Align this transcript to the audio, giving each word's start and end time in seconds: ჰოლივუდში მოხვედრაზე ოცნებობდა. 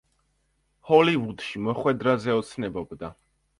ჰოლივუდში 0.91 1.63
მოხვედრაზე 1.67 2.37
ოცნებობდა. 2.41 3.15